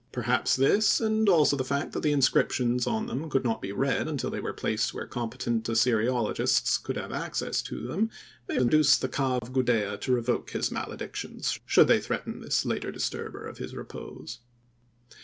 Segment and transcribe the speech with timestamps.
[0.11, 4.07] Perhaps this, and also the fact that the inscriptions on them could not be read
[4.07, 8.09] until they were placed where competent Assyriologists could have access to them,
[8.49, 12.91] may induce the Ka of Gudea to revoke his maledictions should they threaten this later
[12.91, 14.39] disturber of his repose.